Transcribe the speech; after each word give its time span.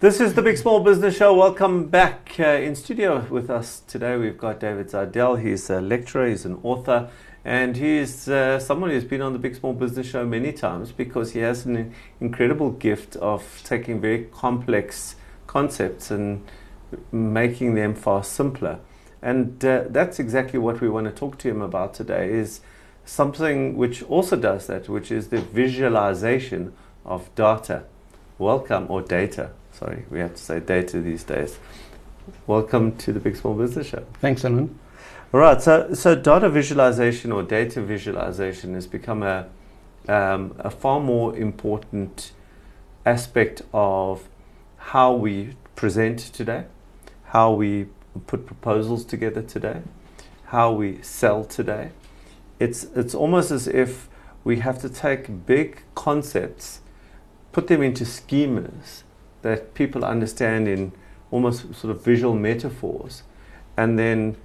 This 0.00 0.18
is 0.18 0.32
the 0.32 0.40
Big 0.40 0.56
Small 0.56 0.80
Business 0.80 1.18
Show. 1.18 1.34
Welcome 1.34 1.88
back 1.88 2.36
uh, 2.38 2.44
in 2.44 2.74
studio 2.74 3.26
with 3.28 3.50
us 3.50 3.80
today. 3.86 4.16
We've 4.16 4.38
got 4.38 4.58
David 4.58 4.88
Zardel. 4.88 5.38
He's 5.38 5.68
a 5.68 5.82
lecturer, 5.82 6.26
he's 6.26 6.46
an 6.46 6.58
author, 6.62 7.10
and 7.44 7.76
he's 7.76 8.26
uh, 8.26 8.58
someone 8.58 8.88
who's 8.88 9.04
been 9.04 9.20
on 9.20 9.34
the 9.34 9.38
Big 9.38 9.56
Small 9.56 9.74
Business 9.74 10.06
Show 10.06 10.24
many 10.24 10.54
times 10.54 10.90
because 10.90 11.32
he 11.32 11.40
has 11.40 11.66
an 11.66 11.92
incredible 12.18 12.70
gift 12.70 13.16
of 13.16 13.60
taking 13.62 14.00
very 14.00 14.24
complex 14.32 15.16
concepts 15.46 16.10
and 16.10 16.46
making 17.12 17.74
them 17.74 17.94
far 17.94 18.24
simpler. 18.24 18.78
And 19.20 19.62
uh, 19.62 19.84
that's 19.90 20.18
exactly 20.18 20.58
what 20.58 20.80
we 20.80 20.88
want 20.88 21.08
to 21.08 21.12
talk 21.12 21.36
to 21.40 21.50
him 21.50 21.60
about 21.60 21.92
today 21.92 22.30
is 22.32 22.62
something 23.04 23.76
which 23.76 24.02
also 24.04 24.36
does 24.36 24.66
that, 24.66 24.88
which 24.88 25.12
is 25.12 25.28
the 25.28 25.42
visualization 25.42 26.72
of 27.04 27.28
data. 27.34 27.84
Welcome, 28.38 28.86
or 28.88 29.02
data. 29.02 29.50
Sorry, 29.72 30.04
we 30.10 30.18
have 30.18 30.34
to 30.34 30.42
say 30.42 30.60
data 30.60 31.00
these 31.00 31.24
days. 31.24 31.58
Welcome 32.46 32.96
to 32.98 33.12
the 33.12 33.20
Big 33.20 33.36
Small 33.36 33.54
Business 33.54 33.86
Show. 33.88 34.04
Thanks, 34.20 34.44
Alan. 34.44 34.78
All 35.32 35.40
right, 35.40 35.62
so, 35.62 35.94
so 35.94 36.14
data 36.14 36.50
visualization 36.50 37.32
or 37.32 37.42
data 37.42 37.80
visualization 37.80 38.74
has 38.74 38.86
become 38.86 39.22
a, 39.22 39.48
um, 40.08 40.54
a 40.58 40.70
far 40.70 41.00
more 41.00 41.36
important 41.36 42.32
aspect 43.06 43.62
of 43.72 44.28
how 44.76 45.14
we 45.14 45.54
present 45.76 46.18
today, 46.18 46.64
how 47.26 47.52
we 47.52 47.86
put 48.26 48.44
proposals 48.44 49.04
together 49.04 49.40
today, 49.40 49.82
how 50.46 50.72
we 50.72 51.00
sell 51.00 51.44
today. 51.44 51.92
It's, 52.58 52.84
it's 52.96 53.14
almost 53.14 53.50
as 53.50 53.66
if 53.68 54.08
we 54.42 54.58
have 54.58 54.80
to 54.80 54.88
take 54.88 55.46
big 55.46 55.84
concepts, 55.94 56.80
put 57.52 57.68
them 57.68 57.82
into 57.82 58.04
schemas, 58.04 59.04
that 59.42 59.74
people 59.74 60.04
understand 60.04 60.68
in 60.68 60.92
almost 61.30 61.74
sort 61.74 61.94
of 61.94 62.04
visual 62.04 62.34
metaphors 62.34 63.22
and 63.76 63.98
then 63.98 64.36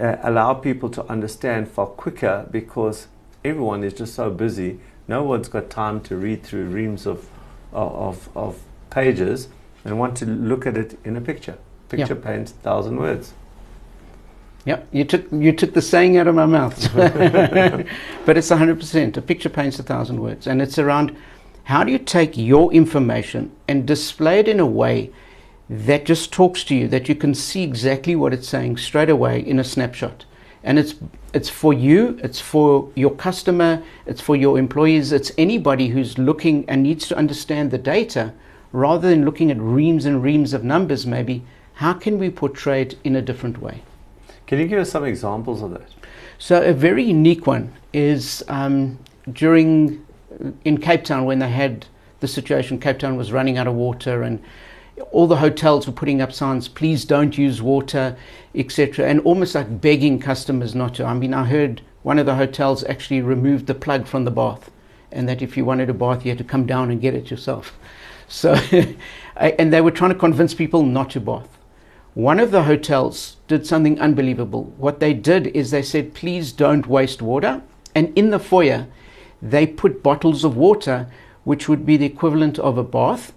uh, 0.00 0.16
allow 0.22 0.54
people 0.54 0.88
to 0.88 1.04
understand 1.06 1.68
far 1.68 1.86
quicker 1.86 2.46
because 2.50 3.08
everyone 3.44 3.84
is 3.84 3.92
just 3.92 4.14
so 4.14 4.30
busy. 4.30 4.80
No 5.08 5.22
one's 5.22 5.48
got 5.48 5.70
time 5.70 6.00
to 6.02 6.16
read 6.16 6.42
through 6.42 6.66
reams 6.66 7.06
of, 7.06 7.28
of, 7.72 8.28
of 8.36 8.62
pages 8.90 9.48
and 9.84 9.98
want 9.98 10.16
to 10.18 10.26
look 10.26 10.66
at 10.66 10.76
it 10.76 10.98
in 11.04 11.16
a 11.16 11.20
picture. 11.20 11.58
Picture 11.88 12.14
yeah. 12.14 12.24
paints 12.24 12.52
a 12.52 12.54
thousand 12.54 12.96
words. 12.96 13.34
Yep, 14.64 14.88
you 14.92 15.04
took 15.04 15.26
you 15.32 15.52
took 15.52 15.74
the 15.74 15.82
saying 15.82 16.16
out 16.16 16.28
of 16.28 16.36
my 16.36 16.46
mouth, 16.46 16.94
but 16.94 18.38
it's 18.38 18.48
hundred 18.48 18.78
percent. 18.78 19.16
A 19.16 19.22
picture 19.22 19.48
paints 19.48 19.80
a 19.80 19.82
thousand 19.82 20.20
words, 20.20 20.46
and 20.46 20.62
it's 20.62 20.78
around 20.78 21.16
how 21.64 21.84
do 21.84 21.92
you 21.92 21.98
take 21.98 22.36
your 22.36 22.72
information 22.72 23.52
and 23.68 23.86
display 23.86 24.40
it 24.40 24.48
in 24.48 24.60
a 24.60 24.66
way 24.66 25.10
that 25.70 26.04
just 26.04 26.32
talks 26.32 26.64
to 26.64 26.74
you, 26.74 26.88
that 26.88 27.08
you 27.08 27.14
can 27.14 27.34
see 27.34 27.62
exactly 27.62 28.16
what 28.16 28.34
it's 28.34 28.48
saying 28.48 28.76
straight 28.76 29.10
away 29.10 29.40
in 29.40 29.58
a 29.58 29.64
snapshot? 29.64 30.24
And 30.64 30.78
it's 30.78 30.94
it's 31.32 31.48
for 31.48 31.72
you, 31.72 32.20
it's 32.22 32.40
for 32.40 32.90
your 32.94 33.14
customer, 33.14 33.82
it's 34.06 34.20
for 34.20 34.36
your 34.36 34.58
employees, 34.58 35.12
it's 35.12 35.32
anybody 35.38 35.88
who's 35.88 36.18
looking 36.18 36.68
and 36.68 36.82
needs 36.82 37.08
to 37.08 37.16
understand 37.16 37.70
the 37.70 37.78
data 37.78 38.34
rather 38.72 39.08
than 39.08 39.24
looking 39.24 39.50
at 39.50 39.58
reams 39.58 40.04
and 40.04 40.22
reams 40.22 40.52
of 40.52 40.64
numbers 40.64 41.06
maybe, 41.06 41.42
how 41.74 41.92
can 41.92 42.18
we 42.18 42.30
portray 42.30 42.82
it 42.82 42.98
in 43.04 43.16
a 43.16 43.22
different 43.22 43.60
way? 43.60 43.82
Can 44.46 44.58
you 44.58 44.66
give 44.66 44.78
us 44.78 44.90
some 44.90 45.04
examples 45.04 45.62
of 45.62 45.70
that? 45.70 45.88
So 46.38 46.62
a 46.62 46.72
very 46.72 47.04
unique 47.04 47.46
one 47.46 47.72
is 47.92 48.42
um, 48.48 48.98
during 49.30 50.04
in 50.64 50.78
Cape 50.78 51.04
Town 51.04 51.24
when 51.24 51.38
they 51.38 51.50
had 51.50 51.86
the 52.20 52.28
situation, 52.28 52.78
Cape 52.78 52.98
Town 52.98 53.16
was 53.16 53.32
running 53.32 53.58
out 53.58 53.66
of 53.66 53.74
water 53.74 54.22
and 54.22 54.42
all 55.10 55.26
the 55.26 55.36
hotels 55.36 55.86
were 55.86 55.92
putting 55.92 56.20
up 56.20 56.32
signs, 56.32 56.68
please 56.68 57.04
don't 57.04 57.36
use 57.36 57.62
water, 57.62 58.16
etc., 58.54 59.08
and 59.08 59.20
almost 59.20 59.54
like 59.54 59.80
begging 59.80 60.18
customers 60.18 60.74
not 60.74 60.94
to. 60.94 61.04
I 61.04 61.14
mean, 61.14 61.34
I 61.34 61.44
heard 61.44 61.80
one 62.02 62.18
of 62.18 62.26
the 62.26 62.34
hotels 62.34 62.84
actually 62.84 63.22
removed 63.22 63.66
the 63.66 63.74
plug 63.74 64.06
from 64.06 64.24
the 64.24 64.30
bath, 64.30 64.70
and 65.10 65.28
that 65.28 65.42
if 65.42 65.56
you 65.56 65.64
wanted 65.64 65.88
a 65.88 65.94
bath, 65.94 66.24
you 66.24 66.30
had 66.30 66.38
to 66.38 66.44
come 66.44 66.66
down 66.66 66.90
and 66.90 67.00
get 67.00 67.14
it 67.14 67.30
yourself. 67.30 67.76
So, 68.28 68.54
and 69.36 69.70
they 69.70 69.82
were 69.82 69.90
trying 69.90 70.14
to 70.14 70.18
convince 70.18 70.54
people 70.54 70.84
not 70.84 71.10
to 71.10 71.20
bath. 71.20 71.58
One 72.14 72.40
of 72.40 72.50
the 72.50 72.62
hotels 72.62 73.36
did 73.46 73.66
something 73.66 74.00
unbelievable. 74.00 74.72
What 74.78 75.00
they 75.00 75.12
did 75.12 75.48
is 75.48 75.70
they 75.70 75.82
said, 75.82 76.14
please 76.14 76.50
don't 76.50 76.86
waste 76.86 77.20
water. 77.20 77.60
And 77.94 78.10
in 78.16 78.30
the 78.30 78.38
foyer, 78.38 78.86
they 79.42 79.66
put 79.66 80.02
bottles 80.02 80.44
of 80.44 80.56
water, 80.56 81.08
which 81.44 81.68
would 81.68 81.84
be 81.84 81.96
the 81.96 82.06
equivalent 82.06 82.58
of 82.60 82.78
a 82.78 82.84
bath, 82.84 83.32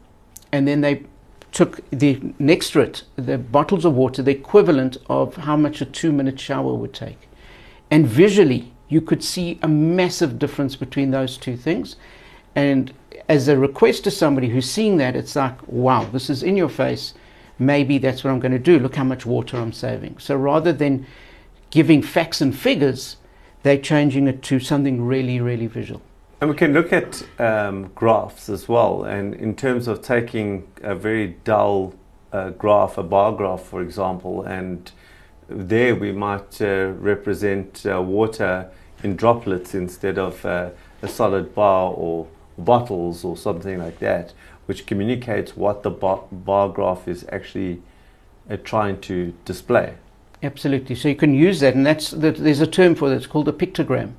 and 0.51 0.67
then 0.67 0.81
they 0.81 1.03
took 1.51 1.79
the 1.89 2.19
next 2.37 2.71
to 2.71 2.81
it, 2.81 3.03
the 3.15 3.37
bottles 3.37 3.85
of 3.85 3.95
water, 3.95 4.21
the 4.21 4.31
equivalent 4.31 4.97
of 5.07 5.35
how 5.35 5.57
much 5.57 5.81
a 5.81 5.85
two 5.85 6.11
minute 6.11 6.39
shower 6.39 6.73
would 6.73 6.93
take. 6.93 7.27
And 7.89 8.05
visually, 8.05 8.73
you 8.89 9.01
could 9.01 9.23
see 9.23 9.57
a 9.61 9.67
massive 9.67 10.37
difference 10.37 10.75
between 10.75 11.11
those 11.11 11.37
two 11.37 11.57
things. 11.57 11.95
And 12.55 12.93
as 13.27 13.47
a 13.47 13.57
request 13.57 14.03
to 14.03 14.11
somebody 14.11 14.49
who's 14.49 14.69
seeing 14.69 14.97
that, 14.97 15.15
it's 15.15 15.35
like, 15.35 15.65
wow, 15.67 16.03
this 16.03 16.29
is 16.29 16.43
in 16.43 16.55
your 16.57 16.69
face. 16.69 17.13
Maybe 17.57 17.97
that's 17.97 18.23
what 18.23 18.31
I'm 18.31 18.39
going 18.39 18.51
to 18.51 18.59
do. 18.59 18.77
Look 18.77 18.95
how 18.95 19.03
much 19.03 19.25
water 19.25 19.57
I'm 19.57 19.73
saving. 19.73 20.17
So 20.19 20.35
rather 20.35 20.73
than 20.73 21.05
giving 21.69 22.01
facts 22.01 22.41
and 22.41 22.55
figures, 22.55 23.17
they're 23.65 23.79
changing 23.79 24.27
it 24.27 24.43
to 24.43 24.59
something 24.59 25.03
really, 25.03 25.41
really 25.41 25.65
visual. 25.65 25.99
And 26.39 26.51
we 26.51 26.55
can 26.55 26.71
look 26.71 26.93
at 26.93 27.25
um, 27.39 27.89
graphs 27.95 28.47
as 28.47 28.69
well. 28.69 29.05
And 29.05 29.33
in 29.33 29.55
terms 29.55 29.87
of 29.87 30.03
taking 30.03 30.67
a 30.83 30.93
very 30.93 31.37
dull 31.43 31.95
uh, 32.31 32.51
graph, 32.51 32.99
a 32.99 33.03
bar 33.03 33.31
graph, 33.31 33.63
for 33.63 33.81
example, 33.81 34.43
and 34.43 34.91
there 35.47 35.95
we 35.95 36.11
might 36.11 36.61
uh, 36.61 36.91
represent 36.99 37.83
uh, 37.87 38.03
water 38.03 38.69
in 39.01 39.15
droplets 39.15 39.73
instead 39.73 40.19
of 40.19 40.45
uh, 40.45 40.69
a 41.01 41.07
solid 41.07 41.55
bar 41.55 41.91
or 41.91 42.27
bottles 42.59 43.25
or 43.25 43.35
something 43.35 43.79
like 43.79 43.97
that, 43.97 44.31
which 44.67 44.85
communicates 44.85 45.57
what 45.57 45.81
the 45.81 45.89
bar, 45.89 46.23
bar 46.31 46.69
graph 46.69 47.07
is 47.07 47.25
actually 47.31 47.81
uh, 48.47 48.57
trying 48.57 49.01
to 49.01 49.33
display. 49.43 49.95
Absolutely. 50.45 50.95
So 50.95 51.07
you 51.07 51.15
can 51.15 51.33
use 51.33 51.59
that, 51.61 51.73
and 51.73 51.85
that's 51.85 52.11
that. 52.11 52.37
There's 52.37 52.61
a 52.61 52.67
term 52.67 52.93
for 52.93 53.09
that. 53.09 53.15
It's 53.15 53.25
called 53.25 53.47
a 53.47 53.51
pictogram. 53.51 54.13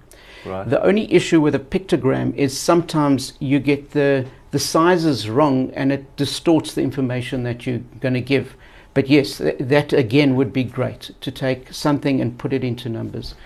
Right. 0.44 0.69
The 0.69 0.82
only 0.82 1.12
issue 1.12 1.41
with 1.41 1.54
a 1.54 1.60
pictogram 1.60 2.34
is 2.34 2.59
sometimes 2.59 3.34
you 3.38 3.60
get 3.60 3.92
the 3.92 4.26
the 4.50 4.59
sizes 4.59 5.31
wrong, 5.31 5.70
and 5.75 5.92
it 5.92 6.16
distorts 6.16 6.75
the 6.75 6.82
information 6.82 7.44
that 7.44 7.64
you're 7.64 7.82
going 8.00 8.14
to 8.14 8.20
give. 8.20 8.56
But 8.92 9.09
yes, 9.09 9.38
th- 9.38 9.56
that 9.60 9.92
again 9.92 10.34
would 10.34 10.53
be 10.53 10.64
great 10.64 11.12
to 11.20 11.31
take 11.31 11.72
something 11.72 12.20
and 12.20 12.37
put 12.38 12.53
it 12.53 12.64
into 12.64 12.88
numbers. 12.88 13.37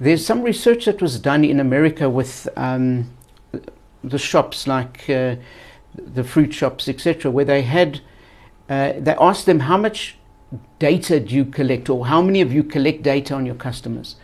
There's 0.00 0.24
some 0.24 0.42
research 0.42 0.86
that 0.86 1.02
was 1.02 1.18
done 1.18 1.44
in 1.44 1.60
America 1.60 2.08
with 2.08 2.48
um, 2.56 3.10
the 4.02 4.18
shops, 4.18 4.66
like 4.66 5.10
uh, 5.10 5.36
the 5.94 6.24
fruit 6.24 6.54
shops, 6.54 6.88
etc., 6.88 7.30
where 7.30 7.44
they 7.44 7.62
had 7.62 8.00
uh, 8.70 8.94
they 8.98 9.14
asked 9.20 9.44
them 9.44 9.60
how 9.60 9.76
much 9.76 10.16
data 10.78 11.20
do 11.20 11.34
you 11.34 11.44
collect, 11.44 11.88
or 11.88 12.06
how 12.06 12.22
many 12.22 12.40
of 12.40 12.52
you 12.52 12.62
collect 12.62 13.02
data 13.02 13.34
on 13.34 13.46
your 13.46 13.54
customers? 13.54 14.16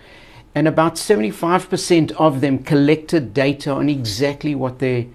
And 0.54 0.66
about 0.66 0.94
75% 0.94 2.12
of 2.12 2.40
them 2.40 2.58
collected 2.58 3.32
data 3.32 3.70
on 3.70 3.88
exactly 3.88 4.54
what 4.54 4.80
their, 4.80 5.06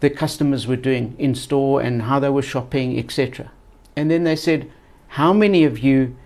their 0.00 0.10
customers 0.10 0.66
were 0.66 0.76
doing 0.76 1.14
in 1.18 1.34
store 1.34 1.80
and 1.80 2.02
how 2.02 2.18
they 2.18 2.28
were 2.28 2.42
shopping, 2.42 2.98
etc. 2.98 3.50
And 3.96 4.10
then 4.10 4.24
they 4.24 4.36
said, 4.36 4.70
How 5.08 5.32
many 5.32 5.64
of 5.64 5.78
you 5.78 6.16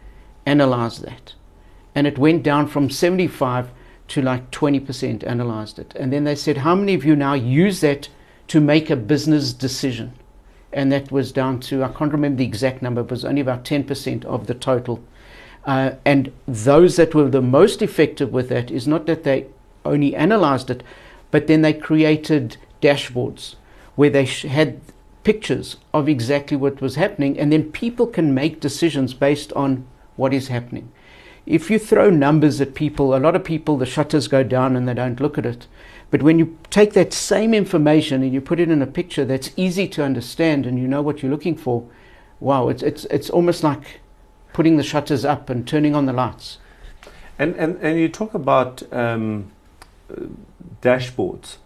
analyzed 0.47 1.03
that? 1.05 1.35
And 1.95 2.07
it 2.07 2.19
went 2.19 2.43
down 2.43 2.67
from 2.67 2.91
75 2.91 3.71
to 4.09 4.23
like 4.23 4.51
20% 4.51 5.27
analyzed 5.27 5.79
it. 5.79 5.95
And 5.97 6.13
then 6.13 6.25
they 6.25 6.35
said, 6.35 6.59
How 6.59 6.75
many 6.75 6.95
of 6.95 7.05
you 7.05 7.17
now 7.17 7.35
use 7.35 7.81
that 7.81 8.09
to 8.49 8.61
make 8.61 8.91
a 8.91 8.97
business 8.97 9.53
decision? 9.53 10.15
And 10.75 10.93
that 10.93 11.11
was 11.11 11.33
down 11.33 11.61
to, 11.61 11.83
I 11.83 11.89
can't 11.89 12.13
remember 12.13 12.39
the 12.39 12.45
exact 12.45 12.83
number, 12.83 13.03
but 13.03 13.13
it 13.13 13.13
was 13.13 13.25
only 13.25 13.41
about 13.41 13.65
10% 13.65 14.25
of 14.25 14.47
the 14.47 14.55
total. 14.55 15.03
Uh, 15.65 15.93
and 16.05 16.33
those 16.47 16.97
that 16.97 17.15
were 17.15 17.31
the 17.31 17.41
most 17.41 17.81
effective 17.81 18.33
with 18.33 18.49
that 18.51 18.71
is 18.71 18.87
not 18.87 19.07
that 19.07 19.25
they 19.25 19.47
only 19.85 20.15
analyzed 20.15 20.69
it, 20.71 20.83
but 21.31 21.47
then 21.47 21.63
they 21.63 21.73
created 21.73 22.57
dashboards 22.83 23.55
where 23.95 24.11
they 24.11 24.27
sh- 24.27 24.43
had 24.43 24.81
pictures 25.23 25.77
of 25.95 26.09
exactly 26.09 26.57
what 26.57 26.83
was 26.83 26.97
happening, 26.97 27.39
and 27.39 27.53
then 27.53 27.73
people 27.73 28.07
can 28.07 28.35
make 28.35 28.61
decisions 28.61 29.15
based 29.15 29.53
on 29.55 29.87
what 30.17 30.35
is 30.35 30.49
happening. 30.49 30.93
If 31.47 31.71
you 31.71 31.79
throw 31.79 32.11
numbers 32.11 32.61
at 32.61 32.75
people, 32.75 33.15
a 33.15 33.19
lot 33.19 33.37
of 33.37 33.45
people, 33.45 33.77
the 33.77 33.87
shutters 33.87 34.29
go 34.29 34.43
down 34.43 34.77
and 34.77 34.89
they 34.89 34.95
don't 34.95 35.21
look 35.21 35.39
at 35.39 35.47
it. 35.47 35.67
But 36.15 36.23
when 36.23 36.39
you 36.39 36.57
take 36.71 36.93
that 36.93 37.13
same 37.13 37.53
information 37.53 38.23
and 38.23 38.33
you 38.33 38.41
put 38.41 38.61
it 38.61 38.71
in 38.71 38.81
a 38.81 38.87
picture 38.87 39.25
that's 39.25 39.51
easy 39.57 39.89
to 39.89 40.05
understand 40.05 40.65
and 40.65 40.79
you 40.79 40.87
know 40.87 41.03
what 41.03 41.21
you're 41.21 41.31
looking 41.33 41.57
for, 41.57 41.89
wow, 42.39 42.69
it's, 42.69 42.85
it's, 42.85 43.05
it's 43.07 43.29
almost 43.29 43.65
like 43.65 43.99
putting 44.53 44.77
the 44.77 44.85
shutters 44.85 45.25
up 45.25 45.51
and 45.51 45.67
turning 45.67 45.93
on 45.93 46.07
the 46.07 46.13
lights. 46.13 46.59
And, 47.37 47.57
and, 47.57 47.79
and 47.83 47.99
you 47.99 48.09
talk 48.09 48.33
about 48.33 48.81
um, 48.93 49.51
dashboards. 50.81 51.57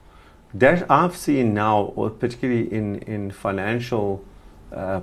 Dash, 0.57 0.83
I've 0.89 1.15
seen 1.15 1.53
now, 1.53 1.93
or 1.95 2.09
particularly 2.09 2.73
in, 2.73 3.01
in 3.01 3.31
financial 3.31 4.25
uh, 4.73 5.03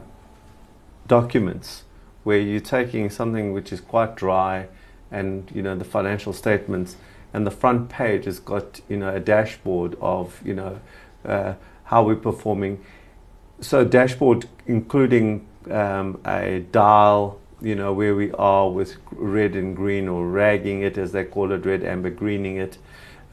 documents 1.06 1.83
where 2.24 2.39
you're 2.39 2.59
taking 2.59 3.12
something 3.12 3.53
which 3.53 3.71
is 3.71 3.80
quite 3.80 4.15
dry 4.15 4.69
and 5.12 5.51
you 5.53 5.62
know 5.62 5.75
the 5.75 5.86
financial 5.86 6.33
statements 6.33 6.95
and 7.36 7.46
the 7.46 7.52
front 7.52 7.90
page 7.90 8.24
has 8.24 8.40
got 8.40 8.80
you 8.88 8.96
know 8.96 9.14
a 9.14 9.20
dashboard 9.20 9.98
of 10.00 10.42
you 10.46 10.54
know 10.54 10.80
uh, 11.26 11.54
how 11.84 12.02
we're 12.02 12.16
performing. 12.16 12.84
So 13.60 13.84
dashboard 13.84 14.48
including 14.66 15.46
um, 15.70 16.22
a 16.26 16.66
dial 16.72 17.40
you 17.62 17.76
know 17.76 17.92
where 17.92 18.16
we 18.16 18.32
are 18.32 18.70
with 18.70 18.96
red 19.12 19.56
and 19.56 19.76
green 19.76 20.08
or 20.08 20.26
ragging 20.30 20.82
it 20.82 20.98
as 20.98 21.12
they 21.12 21.26
call 21.26 21.52
it 21.52 21.66
red 21.66 21.84
amber 21.84 22.10
greening 22.10 22.56
it. 22.56 22.78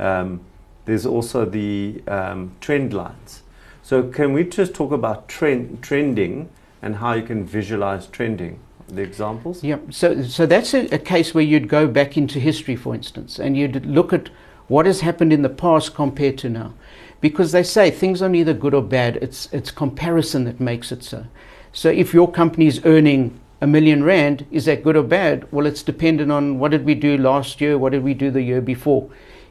Um, 0.01 0.41
there's 0.85 1.07
also 1.07 1.45
the 1.45 2.03
um, 2.09 2.57
trend 2.61 2.93
lines. 2.93 3.43
So 3.85 4.03
can 4.03 4.33
we 4.33 4.43
just 4.43 4.75
talk 4.75 4.91
about 4.91 5.29
trend 5.29 5.81
trending 5.81 6.49
and 6.83 6.97
how 6.97 7.13
you 7.13 7.23
can 7.23 7.45
visualize 7.45 8.09
trending 8.09 8.59
the 8.93 9.03
examples? 9.03 9.65
Yeah, 9.65 9.79
so, 9.91 10.23
so 10.23 10.47
that's 10.47 10.75
a, 10.75 10.87
a, 10.95 10.99
case 10.99 11.35
where 11.35 11.45
you'd 11.45 11.69
go 11.69 11.87
back 11.87 12.17
into 12.17 12.39
history, 12.39 12.77
for 12.77 12.95
instance, 12.95 13.39
and 13.39 13.57
you'd 13.57 13.87
look 13.87 14.13
at 14.13 14.29
what 14.69 14.87
has 14.87 15.01
happened 15.01 15.33
in 15.33 15.43
the 15.43 15.49
past 15.49 15.95
compared 15.95 16.39
to 16.39 16.49
now. 16.49 16.75
Because 17.21 17.53
they 17.53 17.63
say 17.63 17.91
things 17.91 18.21
are 18.21 18.29
neither 18.29 18.53
good 18.53 18.75
or 18.75 18.83
bad, 18.83 19.17
it's, 19.17 19.49
it's 19.53 19.71
comparison 19.71 20.45
that 20.45 20.61
makes 20.61 20.93
it 20.93 21.03
so. 21.03 21.27
So 21.73 21.89
if 21.89 22.13
your 22.13 22.31
company 22.31 22.67
is 22.67 22.81
earning 22.85 23.41
a 23.61 23.67
million 23.67 24.03
rand, 24.03 24.45
is 24.51 24.65
that 24.67 24.83
good 24.83 24.97
or 24.97 25.03
bad? 25.03 25.51
Well, 25.53 25.67
it's 25.67 25.83
dependent 25.83 26.33
on 26.33 26.59
what 26.59 26.73
did 26.73 26.85
we 26.85 26.95
do 26.95 27.17
last 27.17 27.61
year, 27.61 27.79
what 27.79 27.93
did 27.93 28.03
we 28.03 28.13
do 28.13 28.31
the 28.31 28.43
year 28.43 28.61
before. 28.61 29.09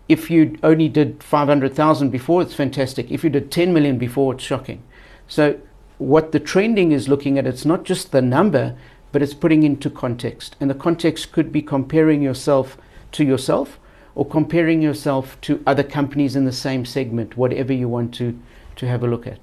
If 0.09 0.29
you 0.29 0.57
only 0.61 0.89
did 0.89 1.23
500,000 1.23 2.09
before, 2.09 2.41
it's 2.41 2.53
fantastic. 2.53 3.09
If 3.09 3.23
you 3.23 3.29
did 3.29 3.51
10 3.51 3.73
million 3.73 3.97
before, 3.97 4.33
it's 4.33 4.43
shocking. 4.43 4.83
So 5.27 5.59
what 5.97 6.33
the 6.33 6.39
trending 6.39 6.91
is 6.91 7.07
looking 7.07 7.37
at, 7.37 7.47
it's 7.47 7.63
not 7.63 7.85
just 7.85 8.11
the 8.11 8.21
number, 8.21 8.75
but 9.11 9.21
it's 9.21 9.33
putting 9.33 9.63
into 9.63 9.89
context. 9.89 10.55
And 10.59 10.69
the 10.69 10.75
context 10.75 11.31
could 11.31 11.51
be 11.51 11.61
comparing 11.61 12.21
yourself 12.21 12.77
to 13.13 13.23
yourself 13.23 13.79
or 14.15 14.25
comparing 14.25 14.81
yourself 14.81 15.39
to 15.41 15.63
other 15.65 15.83
companies 15.83 16.35
in 16.35 16.45
the 16.45 16.51
same 16.51 16.85
segment, 16.85 17.37
whatever 17.37 17.73
you 17.73 17.87
want 17.87 18.13
to, 18.15 18.37
to 18.75 18.87
have 18.87 19.03
a 19.03 19.07
look 19.07 19.27
at. 19.27 19.39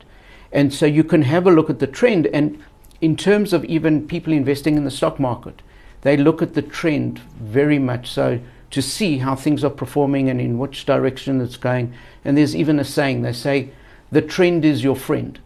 And 0.53 0.73
so 0.73 0.87
you 0.87 1.05
can 1.05 1.23
have 1.23 1.47
a 1.47 1.51
look 1.51 1.71
at 1.71 1.79
the 1.79 1.87
trend. 1.87 2.27
And 2.29 2.63
in 3.01 3.17
terms 3.17 3.53
of 3.53 3.65
even 3.65 4.07
people 4.07 4.33
investing 4.33 4.77
in 4.77 4.85
the 4.85 4.91
stock 4.91 5.21
market, 5.21 5.63
they 6.03 6.17
look 6.17 6.43
at 6.43 6.55
the 6.55 6.63
trend 6.63 7.19
very 7.19 7.79
much 7.79 8.11
so 8.11 8.41
to 8.71 8.83
see 8.83 9.19
how 9.19 9.35
things 9.35 9.65
are 9.65 9.71
performing 9.71 10.29
and 10.29 10.41
in 10.41 10.59
which 10.59 10.85
direction 10.85 11.41
it's 11.41 11.57
going. 11.57 11.93
And 12.25 12.37
there's 12.37 12.55
even 12.55 12.79
a 12.79 12.85
saying 12.85 13.23
they 13.23 13.33
say, 13.33 13.71
the 14.11 14.23
trend 14.23 14.65
is 14.65 14.85
your 14.85 14.97
friend 14.97 15.39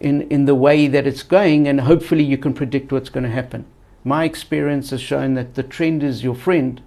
in, 0.00 0.22
in 0.22 0.46
the 0.46 0.54
way 0.54 0.86
that 0.86 1.06
it's 1.06 1.22
going, 1.22 1.68
and 1.68 1.82
hopefully 1.82 2.24
you 2.24 2.38
can 2.38 2.54
predict 2.54 2.90
what's 2.90 3.10
going 3.10 3.24
to 3.24 3.30
happen. 3.30 3.66
My 4.02 4.24
experience 4.24 4.90
has 4.90 5.00
shown 5.00 5.34
that 5.34 5.54
the 5.54 5.62
trend 5.62 6.02
is 6.02 6.24
your 6.24 6.34
friend 6.34 6.80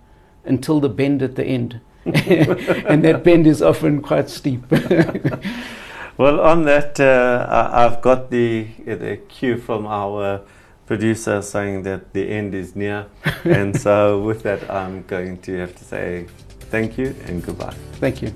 until 0.45 0.79
the 0.79 0.89
bend 0.89 1.21
at 1.21 1.35
the 1.35 1.45
end. 1.45 1.79
and 2.05 3.03
that 3.05 3.23
bend 3.23 3.47
is 3.47 3.61
often 3.61 4.01
quite 4.01 4.29
steep. 4.29 4.69
well, 6.17 6.41
on 6.41 6.63
that, 6.63 6.99
uh, 6.99 7.69
I've 7.71 8.01
got 8.01 8.29
the, 8.29 8.67
the 8.85 9.17
cue 9.29 9.57
from 9.57 9.85
our 9.85 10.41
producer 10.85 11.41
saying 11.41 11.83
that 11.83 12.13
the 12.13 12.29
end 12.29 12.55
is 12.55 12.75
near. 12.75 13.05
and 13.43 13.79
so, 13.79 14.19
with 14.21 14.43
that, 14.43 14.69
I'm 14.69 15.03
going 15.03 15.37
to 15.41 15.57
have 15.59 15.75
to 15.75 15.83
say 15.83 16.27
thank 16.71 16.97
you 16.97 17.15
and 17.25 17.43
goodbye. 17.43 17.75
Thank 17.99 18.21
you. 18.21 18.33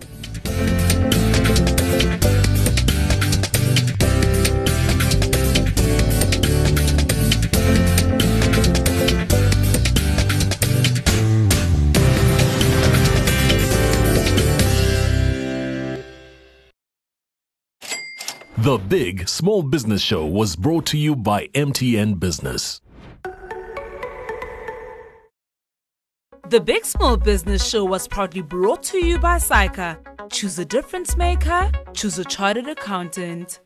The 18.67 18.77
Big 18.77 19.29
Small 19.29 19.63
Business 19.63 20.01
Show 20.01 20.25
was 20.25 20.57
brought 20.57 20.85
to 20.87 20.97
you 20.97 21.15
by 21.15 21.47
MTN 21.53 22.19
Business. 22.19 22.81
The 26.49 26.59
Big 26.59 26.83
Small 26.83 27.15
Business 27.15 27.65
Show 27.65 27.85
was 27.85 28.09
proudly 28.09 28.41
brought 28.41 28.83
to 28.91 28.97
you 28.97 29.19
by 29.19 29.37
SAICA. 29.37 30.29
Choose 30.29 30.59
a 30.59 30.65
difference 30.65 31.15
maker, 31.15 31.71
choose 31.93 32.19
a 32.19 32.25
chartered 32.25 32.67
accountant. 32.67 33.61